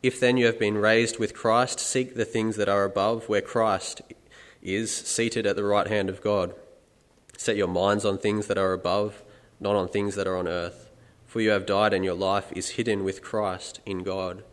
If 0.04 0.20
then 0.20 0.36
you 0.36 0.46
have 0.46 0.58
been 0.58 0.78
raised 0.78 1.18
with 1.18 1.34
Christ, 1.34 1.80
seek 1.80 2.14
the 2.14 2.24
things 2.24 2.56
that 2.56 2.68
are 2.68 2.84
above, 2.84 3.28
where 3.28 3.40
Christ 3.40 4.02
is 4.62 4.94
seated 4.94 5.46
at 5.46 5.56
the 5.56 5.64
right 5.64 5.88
hand 5.88 6.08
of 6.08 6.22
God. 6.22 6.54
Set 7.36 7.56
your 7.56 7.68
minds 7.68 8.04
on 8.04 8.18
things 8.18 8.46
that 8.46 8.58
are 8.58 8.72
above, 8.72 9.22
not 9.58 9.74
on 9.74 9.88
things 9.88 10.14
that 10.14 10.28
are 10.28 10.36
on 10.36 10.46
earth. 10.46 10.90
For 11.26 11.40
you 11.40 11.50
have 11.50 11.66
died, 11.66 11.92
and 11.92 12.04
your 12.04 12.14
life 12.14 12.52
is 12.54 12.70
hidden 12.70 13.02
with 13.02 13.20
Christ 13.20 13.80
in 13.84 14.04
God. 14.04 14.44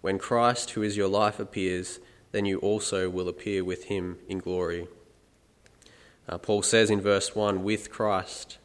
When 0.00 0.18
Christ, 0.18 0.70
who 0.70 0.82
is 0.82 0.96
your 0.96 1.08
life, 1.08 1.38
appears, 1.38 2.00
then 2.32 2.46
you 2.46 2.58
also 2.60 3.10
will 3.10 3.28
appear 3.28 3.62
with 3.64 3.84
him 3.84 4.18
in 4.28 4.38
glory. 4.38 4.88
Uh, 6.30 6.38
Paul 6.38 6.62
says 6.62 6.90
in 6.90 7.00
verse 7.00 7.34
1, 7.34 7.64
with 7.64 7.90
Christ. 7.90 8.58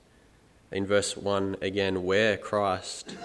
In 0.71 0.85
verse 0.85 1.17
1 1.17 1.57
again, 1.63 2.03
where 2.03 2.37
Christ. 2.37 3.17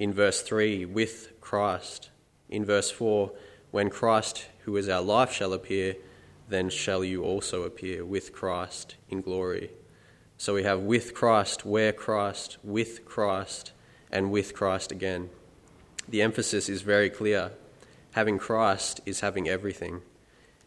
In 0.00 0.12
verse 0.12 0.42
3, 0.42 0.84
with 0.84 1.40
Christ. 1.40 2.10
In 2.48 2.64
verse 2.64 2.90
4, 2.90 3.30
when 3.70 3.88
Christ, 3.88 4.48
who 4.64 4.76
is 4.76 4.88
our 4.88 5.00
life, 5.00 5.32
shall 5.32 5.52
appear, 5.52 5.94
then 6.48 6.70
shall 6.70 7.04
you 7.04 7.22
also 7.22 7.62
appear 7.62 8.04
with 8.04 8.32
Christ 8.32 8.96
in 9.08 9.20
glory. 9.20 9.70
So 10.38 10.54
we 10.54 10.64
have 10.64 10.80
with 10.80 11.14
Christ, 11.14 11.64
where 11.64 11.92
Christ, 11.92 12.58
with 12.64 13.04
Christ, 13.04 13.70
and 14.10 14.32
with 14.32 14.54
Christ 14.54 14.90
again. 14.90 15.30
The 16.08 16.20
emphasis 16.20 16.68
is 16.68 16.82
very 16.82 17.10
clear. 17.10 17.52
Having 18.10 18.38
Christ 18.38 19.00
is 19.06 19.20
having 19.20 19.48
everything. 19.48 20.02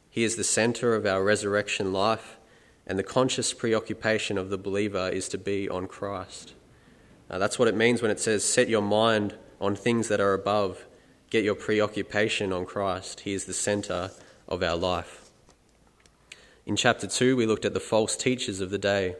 He 0.09 0.23
is 0.23 0.37
the 0.37 0.45
center 0.45 0.95
of 0.95 1.05
our 1.05 1.21
resurrection 1.21 1.91
life 1.91 2.37
and 2.87 2.99
the 2.99 3.03
conscious 3.03 3.53
preoccupation 3.53 4.37
of 4.37 4.49
the 4.49 4.57
believer 4.57 5.09
is 5.09 5.27
to 5.29 5.37
be 5.37 5.67
on 5.69 5.87
Christ. 5.87 6.53
Uh, 7.29 7.39
that's 7.39 7.57
what 7.57 7.67
it 7.67 7.75
means 7.75 8.01
when 8.01 8.11
it 8.11 8.19
says, 8.19 8.43
set 8.43 8.69
your 8.69 8.81
mind 8.81 9.35
on 9.59 9.75
things 9.75 10.07
that 10.09 10.19
are 10.19 10.33
above. 10.33 10.85
Get 11.29 11.43
your 11.43 11.55
preoccupation 11.55 12.53
on 12.53 12.65
Christ. 12.65 13.21
He 13.21 13.33
is 13.33 13.45
the 13.45 13.53
center 13.53 14.11
of 14.47 14.61
our 14.61 14.75
life. 14.75 15.29
In 16.65 16.75
chapter 16.75 17.07
2, 17.07 17.35
we 17.35 17.45
looked 17.45 17.65
at 17.65 17.73
the 17.73 17.79
false 17.79 18.15
teachers 18.15 18.61
of 18.61 18.69
the 18.69 18.77
day. 18.77 19.15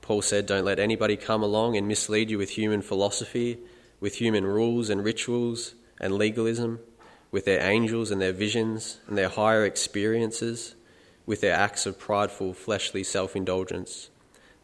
Paul 0.00 0.22
said, 0.22 0.46
Don't 0.46 0.64
let 0.64 0.78
anybody 0.78 1.16
come 1.16 1.42
along 1.42 1.76
and 1.76 1.86
mislead 1.86 2.30
you 2.30 2.38
with 2.38 2.50
human 2.50 2.82
philosophy, 2.82 3.58
with 4.00 4.16
human 4.16 4.44
rules 4.44 4.90
and 4.90 5.04
rituals 5.04 5.74
and 6.00 6.14
legalism, 6.14 6.80
with 7.30 7.44
their 7.44 7.62
angels 7.62 8.10
and 8.10 8.20
their 8.20 8.32
visions 8.32 8.98
and 9.06 9.16
their 9.16 9.28
higher 9.28 9.64
experiences 9.64 10.74
with 11.26 11.40
their 11.40 11.54
acts 11.54 11.86
of 11.86 11.98
prideful, 11.98 12.54
fleshly 12.54 13.04
self 13.04 13.34
indulgence, 13.34 14.10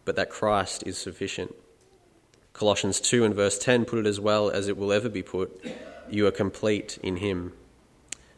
but 0.04 0.16
that 0.16 0.30
Christ 0.30 0.82
is 0.86 0.98
sufficient. 0.98 1.54
Colossians 2.52 3.00
2 3.00 3.24
and 3.24 3.34
verse 3.34 3.58
10 3.58 3.84
put 3.84 3.98
it 3.98 4.06
as 4.06 4.20
well 4.20 4.50
as 4.50 4.68
it 4.68 4.76
will 4.76 4.92
ever 4.92 5.08
be 5.08 5.22
put 5.22 5.64
you 6.10 6.26
are 6.26 6.32
complete 6.32 6.98
in 7.02 7.16
Him. 7.16 7.52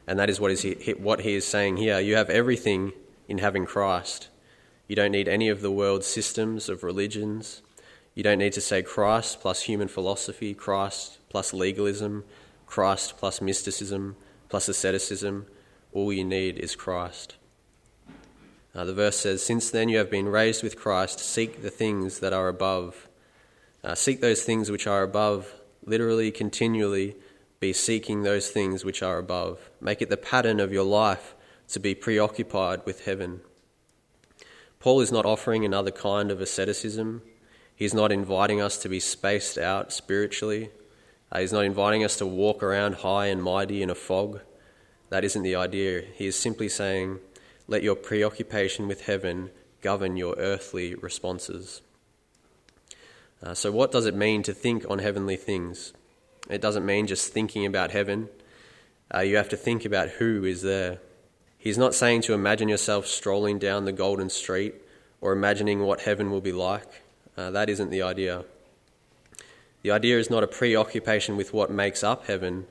And 0.06 0.18
that 0.18 0.30
is 0.30 0.40
what, 0.40 0.50
is 0.50 0.62
he, 0.62 0.94
what 0.98 1.20
he 1.20 1.34
is 1.34 1.46
saying 1.46 1.76
here. 1.76 2.00
You 2.00 2.16
have 2.16 2.28
everything 2.28 2.92
in 3.28 3.38
having 3.38 3.66
Christ. 3.66 4.28
You 4.88 4.96
don't 4.96 5.12
need 5.12 5.28
any 5.28 5.48
of 5.48 5.60
the 5.60 5.70
world's 5.70 6.06
systems 6.06 6.68
of 6.68 6.82
religions. 6.82 7.62
You 8.14 8.22
don't 8.22 8.38
need 8.38 8.52
to 8.54 8.60
say 8.60 8.82
Christ 8.82 9.40
plus 9.40 9.62
human 9.62 9.88
philosophy, 9.88 10.54
Christ 10.54 11.18
plus 11.28 11.54
legalism, 11.54 12.24
Christ 12.66 13.16
plus 13.16 13.40
mysticism, 13.40 14.16
plus 14.48 14.68
asceticism. 14.68 15.46
All 15.92 16.12
you 16.12 16.24
need 16.24 16.58
is 16.58 16.74
Christ. 16.74 17.36
Uh, 18.74 18.84
the 18.84 18.94
verse 18.94 19.18
says, 19.18 19.42
Since 19.42 19.70
then 19.70 19.88
you 19.88 19.98
have 19.98 20.10
been 20.10 20.28
raised 20.28 20.62
with 20.62 20.78
Christ, 20.78 21.20
seek 21.20 21.62
the 21.62 21.70
things 21.70 22.20
that 22.20 22.32
are 22.32 22.48
above. 22.48 23.08
Uh, 23.84 23.94
seek 23.94 24.20
those 24.20 24.42
things 24.42 24.70
which 24.70 24.86
are 24.86 25.02
above, 25.02 25.54
literally, 25.84 26.30
continually 26.30 27.16
be 27.60 27.72
seeking 27.72 28.22
those 28.22 28.50
things 28.50 28.84
which 28.84 29.02
are 29.02 29.18
above. 29.18 29.70
Make 29.80 30.02
it 30.02 30.10
the 30.10 30.16
pattern 30.16 30.58
of 30.58 30.72
your 30.72 30.84
life 30.84 31.34
to 31.68 31.80
be 31.80 31.94
preoccupied 31.94 32.84
with 32.84 33.04
heaven. 33.04 33.40
Paul 34.80 35.00
is 35.00 35.12
not 35.12 35.26
offering 35.26 35.64
another 35.64 35.92
kind 35.92 36.30
of 36.30 36.40
asceticism. 36.40 37.22
He's 37.76 37.94
not 37.94 38.10
inviting 38.10 38.60
us 38.60 38.78
to 38.78 38.88
be 38.88 38.98
spaced 38.98 39.58
out 39.58 39.92
spiritually. 39.92 40.70
Uh, 41.30 41.38
he's 41.38 41.52
not 41.52 41.64
inviting 41.64 42.02
us 42.02 42.16
to 42.16 42.26
walk 42.26 42.62
around 42.62 42.96
high 42.96 43.26
and 43.26 43.42
mighty 43.42 43.80
in 43.80 43.90
a 43.90 43.94
fog. 43.94 44.40
That 45.10 45.24
isn't 45.24 45.42
the 45.42 45.54
idea. 45.54 46.02
He 46.14 46.26
is 46.26 46.36
simply 46.36 46.68
saying, 46.68 47.20
let 47.72 47.82
your 47.82 47.96
preoccupation 47.96 48.86
with 48.86 49.06
heaven 49.06 49.50
govern 49.80 50.18
your 50.18 50.34
earthly 50.36 50.94
responses. 50.94 51.80
Uh, 53.42 53.54
so, 53.54 53.72
what 53.72 53.90
does 53.90 54.04
it 54.04 54.14
mean 54.14 54.42
to 54.42 54.52
think 54.52 54.84
on 54.90 54.98
heavenly 54.98 55.36
things? 55.36 55.94
It 56.50 56.60
doesn't 56.60 56.84
mean 56.84 57.06
just 57.06 57.32
thinking 57.32 57.64
about 57.64 57.90
heaven. 57.90 58.28
Uh, 59.12 59.20
you 59.20 59.36
have 59.36 59.48
to 59.48 59.56
think 59.56 59.86
about 59.86 60.10
who 60.10 60.44
is 60.44 60.60
there. 60.60 60.98
He's 61.56 61.78
not 61.78 61.94
saying 61.94 62.22
to 62.22 62.34
imagine 62.34 62.68
yourself 62.68 63.06
strolling 63.06 63.58
down 63.58 63.86
the 63.86 63.92
golden 63.92 64.28
street 64.28 64.74
or 65.22 65.32
imagining 65.32 65.80
what 65.80 66.02
heaven 66.02 66.30
will 66.30 66.42
be 66.42 66.52
like. 66.52 67.02
Uh, 67.38 67.50
that 67.52 67.70
isn't 67.70 67.88
the 67.88 68.02
idea. 68.02 68.44
The 69.80 69.92
idea 69.92 70.18
is 70.18 70.28
not 70.28 70.44
a 70.44 70.46
preoccupation 70.46 71.38
with 71.38 71.54
what 71.54 71.70
makes 71.70 72.04
up 72.04 72.26
heaven, 72.26 72.66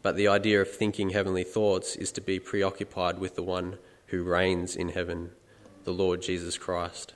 but 0.00 0.14
the 0.14 0.28
idea 0.28 0.62
of 0.62 0.70
thinking 0.70 1.10
heavenly 1.10 1.44
thoughts 1.44 1.96
is 1.96 2.12
to 2.12 2.20
be 2.20 2.38
preoccupied 2.38 3.18
with 3.18 3.34
the 3.34 3.42
one 3.42 3.78
who 4.14 4.22
reigns 4.22 4.76
in 4.76 4.90
heaven, 4.90 5.32
the 5.82 5.92
Lord 5.92 6.22
Jesus 6.22 6.56
Christ. 6.56 7.14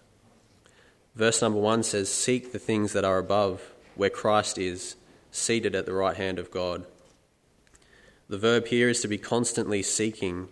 Verse 1.14 1.40
number 1.40 1.61
one 1.61 1.85
says, 1.85 2.09
Seek 2.09 2.50
the 2.50 2.59
things 2.59 2.93
that 2.93 3.05
are 3.05 3.19
above, 3.19 3.73
where 3.95 4.11
Christ 4.11 4.59
is, 4.59 4.97
seated 5.31 5.76
at 5.76 5.87
the 5.87 5.93
right 5.93 6.17
hand 6.17 6.40
of 6.40 6.50
God. 6.50 6.85
The 8.28 8.38
verb 8.38 8.67
here 8.67 8.88
is 8.88 9.00
to 9.02 9.09
be 9.09 9.17
constantly 9.17 9.81
seeking. 9.81 10.49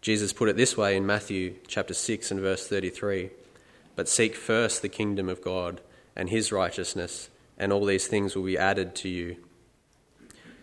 Jesus 0.00 0.32
put 0.32 0.48
it 0.48 0.56
this 0.56 0.76
way 0.76 0.96
in 0.96 1.06
Matthew 1.06 1.54
chapter 1.68 1.94
6 1.94 2.32
and 2.32 2.40
verse 2.40 2.66
33 2.66 3.30
But 3.94 4.08
seek 4.08 4.34
first 4.34 4.82
the 4.82 4.88
kingdom 4.88 5.28
of 5.28 5.42
God 5.42 5.80
and 6.16 6.28
his 6.28 6.50
righteousness, 6.50 7.30
and 7.56 7.72
all 7.72 7.84
these 7.84 8.08
things 8.08 8.34
will 8.34 8.42
be 8.42 8.58
added 8.58 8.96
to 8.96 9.08
you. 9.08 9.36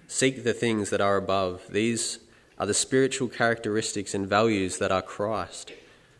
Seek 0.07 0.43
the 0.43 0.53
things 0.53 0.89
that 0.89 0.99
are 0.99 1.15
above. 1.15 1.61
These 1.69 2.19
are 2.61 2.67
the 2.67 2.75
spiritual 2.75 3.27
characteristics 3.27 4.13
and 4.13 4.27
values 4.27 4.77
that 4.77 4.91
are 4.91 5.01
Christ. 5.01 5.71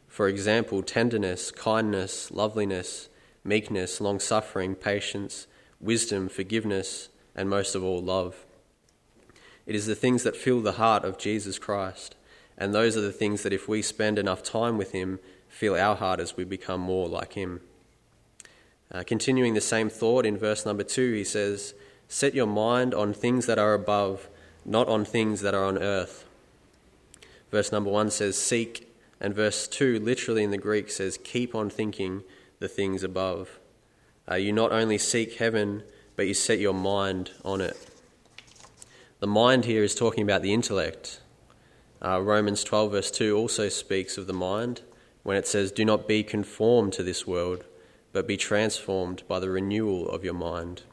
For 0.08 0.28
example, 0.28 0.82
tenderness, 0.82 1.52
kindness, 1.52 2.32
loveliness, 2.32 3.10
meekness, 3.44 4.02
long 4.02 4.20
suffering, 4.20 4.74
patience, 4.74 5.46
wisdom, 5.80 6.28
forgiveness, 6.30 7.10
and 7.36 7.48
most 7.48 7.76
of 7.76 7.84
all, 7.84 8.02
love. 8.02 8.44
It 9.68 9.76
is 9.76 9.86
the 9.86 9.94
things 9.94 10.24
that 10.24 10.36
fill 10.36 10.62
the 10.62 10.74
heart 10.74 11.06
of 11.06 11.20
Jesus 11.20 11.60
Christ, 11.60 12.16
and 12.58 12.74
those 12.74 12.98
are 12.98 13.02
the 13.02 13.12
things 13.12 13.44
that, 13.44 13.54
if 13.54 13.68
we 13.68 13.84
spend 13.84 14.18
enough 14.18 14.42
time 14.42 14.80
with 14.80 14.94
Him, 14.94 15.20
fill 15.48 15.76
our 15.76 15.96
heart 15.96 16.20
as 16.20 16.36
we 16.36 16.44
become 16.44 16.82
more 16.82 17.08
like 17.08 17.34
Him. 17.34 17.62
Uh, 18.92 19.04
continuing 19.06 19.54
the 19.54 19.62
same 19.62 19.92
thought 19.92 20.26
in 20.26 20.40
verse 20.40 20.66
number 20.66 20.84
two, 20.84 21.14
he 21.14 21.24
says, 21.24 21.76
Set 22.08 22.34
your 22.34 22.48
mind 22.48 22.96
on 22.96 23.14
things 23.14 23.46
that 23.46 23.60
are 23.60 23.76
above, 23.76 24.28
not 24.66 24.88
on 24.88 25.06
things 25.06 25.42
that 25.42 25.54
are 25.54 25.66
on 25.66 25.78
earth. 25.78 26.26
Verse 27.52 27.72
number 27.72 27.92
one 27.92 28.10
says, 28.10 28.38
Seek, 28.38 28.96
and 29.20 29.36
verse 29.36 29.68
two, 29.68 30.00
literally 30.00 30.44
in 30.44 30.52
the 30.52 30.58
Greek, 30.58 30.90
says, 30.90 31.20
Keep 31.24 31.54
on 31.54 31.70
thinking 31.70 32.24
the 32.60 32.68
things 32.68 33.04
above. 33.04 33.60
Uh, 34.30 34.36
you 34.36 34.54
not 34.54 34.72
only 34.72 34.98
seek 34.98 35.36
heaven, 35.36 35.84
but 36.16 36.28
you 36.28 36.34
set 36.34 36.60
your 36.60 36.74
mind 36.74 37.32
on 37.44 37.60
it. 37.60 37.78
The 39.20 39.28
mind 39.28 39.66
here 39.66 39.84
is 39.84 39.94
talking 39.94 40.24
about 40.24 40.42
the 40.42 40.54
intellect. 40.54 41.20
Uh, 42.04 42.22
Romans 42.22 42.64
12, 42.64 42.92
verse 42.92 43.12
2 43.12 43.38
also 43.38 43.70
speaks 43.70 44.18
of 44.18 44.26
the 44.26 44.34
mind 44.34 44.82
when 45.24 45.38
it 45.38 45.46
says, 45.46 45.72
Do 45.72 45.86
not 45.86 46.08
be 46.08 46.24
conformed 46.24 46.94
to 46.94 47.04
this 47.04 47.28
world, 47.28 47.66
but 48.14 48.28
be 48.28 48.38
transformed 48.38 49.24
by 49.28 49.40
the 49.40 49.50
renewal 49.50 50.10
of 50.10 50.24
your 50.24 50.34
mind. 50.34 50.84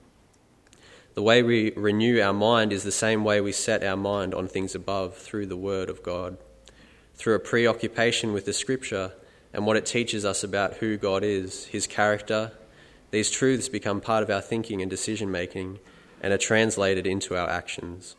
The 1.15 1.23
way 1.23 1.43
we 1.43 1.73
renew 1.73 2.21
our 2.21 2.33
mind 2.33 2.73
is 2.73 2.85
the 2.85 2.93
same 2.93 3.25
way 3.25 3.41
we 3.41 3.53
set 3.53 3.83
our 3.83 3.97
mind 3.97 4.35
on 4.35 4.47
things 4.47 4.75
above 4.75 5.17
through 5.17 5.47
the 5.47 5.57
Word 5.57 5.89
of 5.89 6.03
God. 6.03 6.37
Through 7.19 7.35
a 7.35 7.41
preoccupation 7.41 8.33
with 8.33 8.47
the 8.47 8.53
Scripture 8.53 9.13
and 9.53 9.67
what 9.67 9.77
it 9.77 9.85
teaches 9.85 10.25
us 10.25 10.45
about 10.45 10.75
who 10.75 10.97
God 10.97 11.25
is, 11.25 11.67
His 11.67 11.89
character, 11.89 12.53
these 13.11 13.29
truths 13.29 13.69
become 13.69 14.01
part 14.01 14.23
of 14.23 14.31
our 14.31 14.41
thinking 14.41 14.81
and 14.81 14.89
decision 14.89 15.29
making 15.29 15.81
and 16.23 16.33
are 16.33 16.39
translated 16.39 17.09
into 17.09 17.37
our 17.37 17.51
actions. 17.51 18.15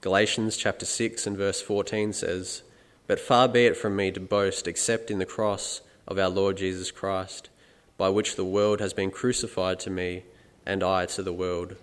Galatians 0.00 0.56
chapter 0.56 0.86
6 0.86 1.26
and 1.26 1.36
verse 1.36 1.60
14 1.60 2.14
says, 2.14 2.62
But 3.06 3.20
far 3.20 3.46
be 3.46 3.66
it 3.66 3.76
from 3.76 3.94
me 3.94 4.10
to 4.12 4.20
boast 4.20 4.66
except 4.66 5.10
in 5.10 5.18
the 5.18 5.26
cross 5.26 5.82
of 6.08 6.18
our 6.18 6.30
Lord 6.30 6.56
Jesus 6.56 6.90
Christ, 6.90 7.50
by 7.98 8.08
which 8.08 8.36
the 8.36 8.44
world 8.44 8.80
has 8.80 8.94
been 8.94 9.10
crucified 9.10 9.78
to 9.80 9.90
me 9.90 10.24
and 10.64 10.82
I 10.82 11.04
to 11.06 11.22
the 11.22 11.34
world. 11.34 11.76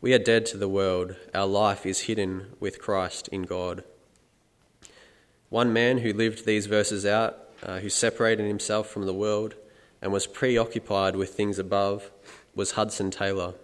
We 0.00 0.14
are 0.14 0.18
dead 0.20 0.46
to 0.46 0.56
the 0.56 0.68
world, 0.68 1.16
our 1.34 1.46
life 1.46 1.84
is 1.84 2.02
hidden 2.02 2.52
with 2.60 2.80
Christ 2.80 3.26
in 3.28 3.42
God. 3.42 3.82
One 5.54 5.72
man 5.72 5.98
who 5.98 6.12
lived 6.12 6.46
these 6.46 6.66
verses 6.66 7.06
out, 7.06 7.38
uh, 7.62 7.78
who 7.78 7.88
separated 7.88 8.44
himself 8.44 8.90
from 8.90 9.06
the 9.06 9.14
world 9.14 9.54
and 10.02 10.12
was 10.12 10.26
preoccupied 10.26 11.14
with 11.14 11.32
things 11.32 11.60
above, 11.60 12.10
was 12.56 12.72
Hudson 12.72 13.12
Taylor. 13.12 13.54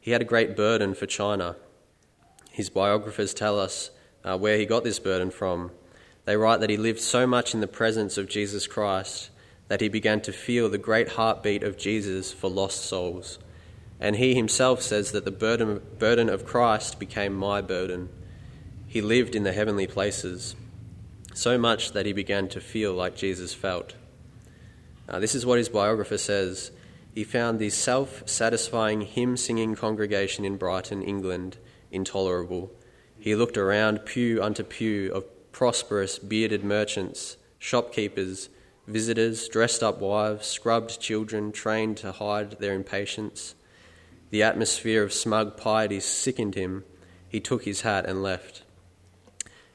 He 0.00 0.12
had 0.12 0.22
a 0.22 0.24
great 0.24 0.56
burden 0.56 0.94
for 0.94 1.04
China. 1.04 1.56
His 2.50 2.70
biographers 2.70 3.34
tell 3.34 3.60
us 3.60 3.90
uh, 4.24 4.38
where 4.38 4.56
he 4.56 4.64
got 4.64 4.82
this 4.82 4.98
burden 4.98 5.30
from. 5.30 5.72
They 6.24 6.38
write 6.38 6.60
that 6.60 6.70
he 6.70 6.78
lived 6.78 7.00
so 7.00 7.26
much 7.26 7.52
in 7.52 7.60
the 7.60 7.66
presence 7.66 8.16
of 8.16 8.26
Jesus 8.26 8.66
Christ 8.66 9.28
that 9.68 9.82
he 9.82 9.90
began 9.90 10.22
to 10.22 10.32
feel 10.32 10.70
the 10.70 10.78
great 10.78 11.10
heartbeat 11.10 11.62
of 11.62 11.76
Jesus 11.76 12.32
for 12.32 12.48
lost 12.48 12.82
souls. 12.82 13.38
And 14.00 14.16
he 14.16 14.34
himself 14.34 14.80
says 14.80 15.12
that 15.12 15.26
the 15.26 15.30
burden, 15.30 15.82
burden 15.98 16.30
of 16.30 16.46
Christ 16.46 16.98
became 16.98 17.34
my 17.34 17.60
burden. 17.60 18.08
He 18.86 19.02
lived 19.02 19.34
in 19.34 19.42
the 19.42 19.52
heavenly 19.52 19.86
places, 19.86 20.56
so 21.34 21.58
much 21.58 21.92
that 21.92 22.06
he 22.06 22.12
began 22.12 22.48
to 22.48 22.60
feel 22.60 22.94
like 22.94 23.16
Jesus 23.16 23.52
felt. 23.52 23.94
Uh, 25.08 25.18
this 25.18 25.34
is 25.34 25.44
what 25.44 25.58
his 25.58 25.68
biographer 25.68 26.16
says. 26.16 26.70
He 27.14 27.24
found 27.24 27.58
the 27.58 27.70
self 27.70 28.26
satisfying 28.28 29.02
hymn 29.02 29.36
singing 29.36 29.74
congregation 29.74 30.44
in 30.44 30.56
Brighton, 30.56 31.02
England, 31.02 31.58
intolerable. 31.92 32.72
He 33.18 33.34
looked 33.34 33.56
around 33.56 34.04
pew 34.04 34.42
unto 34.42 34.62
pew 34.62 35.12
of 35.12 35.24
prosperous 35.52 36.18
bearded 36.18 36.64
merchants, 36.64 37.36
shopkeepers, 37.58 38.48
visitors, 38.86 39.48
dressed 39.48 39.82
up 39.82 40.00
wives, 40.00 40.46
scrubbed 40.46 41.00
children 41.00 41.52
trained 41.52 41.96
to 41.98 42.12
hide 42.12 42.58
their 42.58 42.74
impatience. 42.74 43.54
The 44.30 44.42
atmosphere 44.42 45.04
of 45.04 45.12
smug 45.12 45.56
piety 45.56 46.00
sickened 46.00 46.54
him. 46.56 46.84
He 47.28 47.40
took 47.40 47.64
his 47.64 47.82
hat 47.82 48.06
and 48.06 48.22
left. 48.22 48.63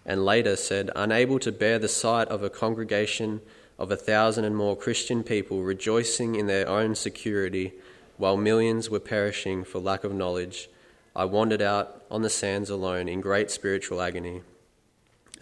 And 0.09 0.25
later 0.25 0.55
said, 0.55 0.89
unable 0.95 1.37
to 1.37 1.51
bear 1.51 1.77
the 1.77 1.87
sight 1.87 2.29
of 2.29 2.41
a 2.41 2.49
congregation 2.49 3.41
of 3.77 3.91
a 3.91 3.95
thousand 3.95 4.43
and 4.43 4.57
more 4.57 4.75
Christian 4.75 5.21
people 5.21 5.61
rejoicing 5.61 6.33
in 6.33 6.47
their 6.47 6.67
own 6.67 6.95
security 6.95 7.73
while 8.17 8.35
millions 8.35 8.89
were 8.89 8.99
perishing 8.99 9.63
for 9.63 9.77
lack 9.77 10.03
of 10.03 10.11
knowledge, 10.11 10.67
I 11.15 11.25
wandered 11.25 11.61
out 11.61 12.03
on 12.09 12.23
the 12.23 12.29
sands 12.29 12.71
alone 12.71 13.07
in 13.07 13.21
great 13.21 13.51
spiritual 13.51 14.01
agony. 14.01 14.41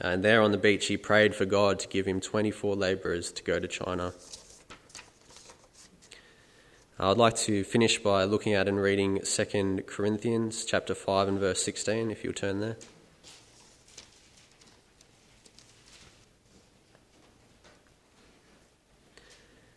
And 0.02 0.22
there 0.22 0.42
on 0.42 0.52
the 0.52 0.58
beach, 0.58 0.88
he 0.88 0.98
prayed 0.98 1.34
for 1.34 1.46
God 1.46 1.80
to 1.80 1.88
give 1.88 2.06
him 2.06 2.20
24 2.20 2.76
labourers 2.76 3.32
to 3.32 3.44
go 3.44 3.62
to 3.62 3.70
China. 3.70 4.12
I'd 7.00 7.16
like 7.16 7.38
to 7.38 7.64
finish 7.64 8.00
by 8.00 8.26
looking 8.26 8.54
at 8.54 8.68
and 8.68 8.82
reading 8.82 9.22
2 9.24 9.84
Corinthians 9.88 10.66
chapter 10.66 10.94
5 10.94 11.30
and 11.30 11.40
verse 11.40 11.64
16, 11.64 12.12
if 12.12 12.26
you'll 12.26 12.34
turn 12.34 12.60
there. 12.60 12.76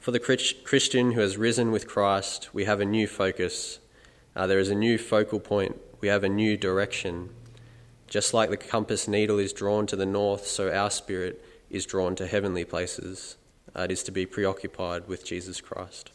For 0.00 0.12
the 0.12 0.18
Christian 0.18 1.12
who 1.12 1.20
has 1.20 1.36
risen 1.36 1.70
with 1.70 1.86
Christ, 1.86 2.54
we 2.54 2.64
have 2.64 2.80
a 2.80 2.86
new 2.86 3.06
focus. 3.06 3.80
Uh, 4.34 4.46
there 4.46 4.58
is 4.58 4.70
a 4.70 4.74
new 4.74 4.96
focal 4.96 5.38
point. 5.38 5.76
We 6.00 6.08
have 6.08 6.24
a 6.24 6.28
new 6.28 6.56
direction. 6.56 7.28
Just 8.08 8.32
like 8.32 8.48
the 8.48 8.56
compass 8.56 9.06
needle 9.06 9.38
is 9.38 9.52
drawn 9.52 9.86
to 9.88 9.96
the 9.96 10.06
north, 10.06 10.46
so 10.46 10.72
our 10.72 10.90
spirit 10.90 11.44
is 11.68 11.84
drawn 11.84 12.16
to 12.16 12.26
heavenly 12.26 12.64
places. 12.64 13.36
Uh, 13.76 13.82
it 13.82 13.90
is 13.90 14.02
to 14.04 14.10
be 14.10 14.24
preoccupied 14.24 15.06
with 15.06 15.22
Jesus 15.22 15.60
Christ. 15.60 16.10